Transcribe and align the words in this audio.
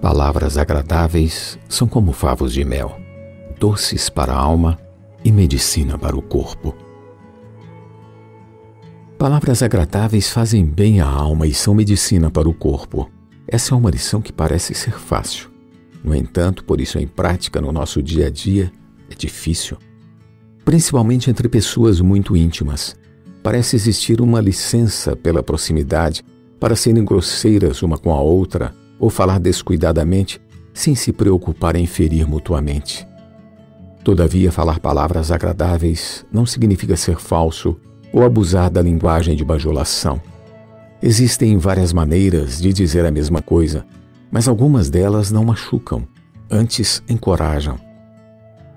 Palavras 0.00 0.56
agradáveis 0.56 1.58
são 1.68 1.88
como 1.88 2.12
favos 2.12 2.52
de 2.52 2.64
mel, 2.64 2.96
doces 3.58 4.08
para 4.08 4.32
a 4.32 4.38
alma 4.38 4.78
e 5.24 5.32
medicina 5.32 5.98
para 5.98 6.16
o 6.16 6.22
corpo. 6.22 6.72
Palavras 9.18 9.60
agradáveis 9.60 10.30
fazem 10.30 10.64
bem 10.64 11.00
à 11.00 11.06
alma 11.06 11.48
e 11.48 11.52
são 11.52 11.74
medicina 11.74 12.30
para 12.30 12.48
o 12.48 12.54
corpo. 12.54 13.10
Essa 13.48 13.74
é 13.74 13.76
uma 13.76 13.90
lição 13.90 14.22
que 14.22 14.32
parece 14.32 14.72
ser 14.72 14.96
fácil. 14.96 15.50
No 16.04 16.14
entanto, 16.14 16.64
por 16.64 16.80
isso 16.80 16.96
em 17.00 17.06
prática 17.08 17.60
no 17.60 17.72
nosso 17.72 18.00
dia 18.00 18.28
a 18.28 18.30
dia 18.30 18.70
é 19.10 19.16
difícil. 19.16 19.76
Principalmente 20.64 21.28
entre 21.28 21.48
pessoas 21.48 22.00
muito 22.00 22.36
íntimas. 22.36 22.94
Parece 23.42 23.74
existir 23.74 24.20
uma 24.20 24.40
licença 24.40 25.16
pela 25.16 25.42
proximidade 25.42 26.24
para 26.60 26.76
serem 26.76 27.04
grosseiras 27.04 27.82
uma 27.82 27.98
com 27.98 28.12
a 28.12 28.20
outra 28.20 28.72
ou 28.98 29.10
falar 29.10 29.38
descuidadamente 29.38 30.40
sem 30.72 30.94
se 30.94 31.12
preocupar 31.12 31.76
em 31.76 31.86
ferir 31.86 32.28
mutuamente. 32.28 33.06
Todavia, 34.04 34.52
falar 34.52 34.78
palavras 34.78 35.30
agradáveis 35.30 36.24
não 36.32 36.46
significa 36.46 36.96
ser 36.96 37.18
falso 37.18 37.76
ou 38.12 38.24
abusar 38.24 38.70
da 38.70 38.80
linguagem 38.80 39.36
de 39.36 39.44
bajulação. 39.44 40.20
Existem 41.02 41.56
várias 41.58 41.92
maneiras 41.92 42.60
de 42.60 42.72
dizer 42.72 43.04
a 43.04 43.10
mesma 43.10 43.42
coisa, 43.42 43.84
mas 44.30 44.48
algumas 44.48 44.88
delas 44.88 45.30
não 45.30 45.44
machucam, 45.44 46.06
antes 46.50 47.02
encorajam. 47.08 47.78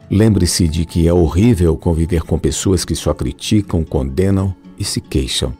Lembre-se 0.09 0.67
de 0.67 0.85
que 0.85 1.07
é 1.07 1.13
horrível 1.13 1.77
conviver 1.77 2.23
com 2.23 2.37
pessoas 2.37 2.83
que 2.83 2.95
só 2.95 3.13
criticam, 3.13 3.83
condenam 3.83 4.53
e 4.77 4.83
se 4.83 4.99
queixam. 4.99 5.53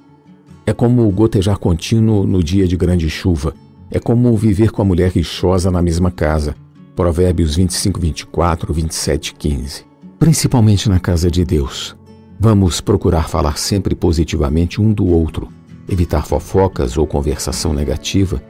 É 0.66 0.73
como 0.73 1.09
gotejar 1.11 1.57
contínuo 1.57 2.27
no 2.27 2.43
dia 2.43 2.67
de 2.67 2.75
grande 2.75 3.09
chuva 3.09 3.53
é 3.92 4.00
como 4.00 4.36
viver 4.38 4.72
com 4.72 4.81
a 4.81 4.86
mulher 4.86 5.11
rixosa 5.11 5.70
na 5.70 5.81
mesma 5.81 6.09
casa. 6.09 6.56
Provérbios 6.95 7.56
25, 7.56 8.00
24, 8.00 8.73
27, 8.73 9.36
15. 9.36 9.86
Principalmente 10.17 10.88
na 10.88 11.00
casa 11.00 11.30
de 11.30 11.44
Deus. 11.44 11.95
Vamos 12.39 12.80
procurar 12.80 13.28
falar 13.28 13.58
sempre 13.58 13.94
positivamente 13.94 14.81
um 14.81 14.94
do 14.94 15.06
outro, 15.06 15.50
evitar 15.89 16.25
fofocas 16.25 16.98
ou 16.98 17.06
conversação 17.06 17.73
negativa, 17.73 18.42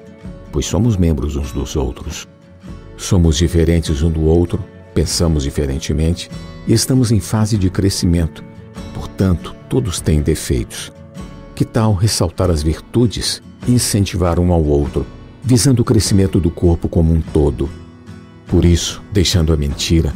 pois 0.52 0.66
somos 0.66 0.96
membros 0.96 1.36
uns 1.36 1.52
dos 1.52 1.76
outros. 1.76 2.28
Somos 2.96 3.38
diferentes 3.38 4.04
um 4.04 4.12
do 4.12 4.22
outro, 4.22 4.64
pensamos 4.94 5.44
diferentemente 5.44 6.30
e 6.68 6.74
estamos 6.74 7.12
em 7.12 7.20
fase 7.20 7.58
de 7.58 7.70
crescimento. 7.70 8.44
Portanto, 8.94 9.56
todos 9.68 10.00
têm 10.00 10.22
defeitos. 10.22 10.92
Que 11.56 11.66
tal 11.66 11.94
ressaltar 11.94 12.52
as 12.52 12.62
virtudes 12.62 13.42
e 13.68 13.72
incentivar 13.72 14.40
um 14.40 14.54
ao 14.54 14.64
outro? 14.64 15.06
Visando 15.44 15.82
o 15.82 15.86
crescimento 15.86 16.40
do 16.40 16.52
corpo 16.52 16.88
como 16.88 17.14
um 17.14 17.22
todo. 17.22 17.70
Por 18.48 18.64
isso, 18.66 19.02
deixando 19.12 19.54
a 19.54 19.58
mentira, 19.58 20.14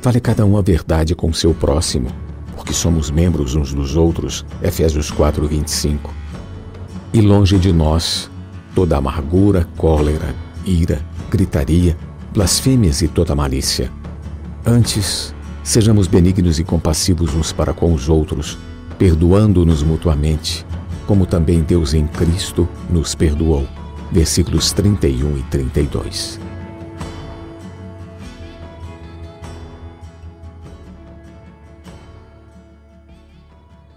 fale 0.00 0.20
cada 0.20 0.44
um 0.44 0.56
a 0.56 0.62
verdade 0.62 1.14
com 1.14 1.32
seu 1.32 1.54
próximo, 1.54 2.08
porque 2.56 2.72
somos 2.72 3.10
membros 3.10 3.54
uns 3.54 3.72
dos 3.72 3.96
outros. 3.96 4.44
Efésios 4.62 5.10
4, 5.10 5.46
25. 5.46 6.12
E 7.12 7.20
longe 7.20 7.58
de 7.58 7.72
nós 7.72 8.30
toda 8.74 8.96
amargura, 8.96 9.68
cólera, 9.76 10.34
ira, 10.66 11.00
gritaria, 11.30 11.96
blasfêmias 12.32 13.02
e 13.02 13.08
toda 13.08 13.34
malícia. 13.34 13.90
Antes, 14.66 15.32
sejamos 15.62 16.08
benignos 16.08 16.58
e 16.58 16.64
compassivos 16.64 17.34
uns 17.34 17.52
para 17.52 17.72
com 17.72 17.94
os 17.94 18.08
outros, 18.08 18.58
perdoando-nos 18.98 19.82
mutuamente, 19.84 20.66
como 21.06 21.24
também 21.24 21.60
Deus 21.60 21.94
em 21.94 22.06
Cristo 22.06 22.68
nos 22.90 23.14
perdoou 23.14 23.68
versículos 24.10 24.72
31 24.72 25.38
e 25.38 25.42
32. 25.44 26.53